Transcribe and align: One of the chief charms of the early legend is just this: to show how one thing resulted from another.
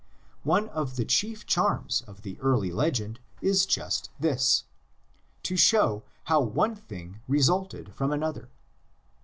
One 0.41 0.67
of 0.69 0.95
the 0.95 1.05
chief 1.05 1.45
charms 1.45 2.01
of 2.07 2.23
the 2.23 2.39
early 2.39 2.71
legend 2.71 3.19
is 3.39 3.67
just 3.67 4.09
this: 4.19 4.63
to 5.43 5.55
show 5.55 6.01
how 6.23 6.41
one 6.41 6.73
thing 6.75 7.21
resulted 7.27 7.93
from 7.93 8.11
another. 8.11 8.49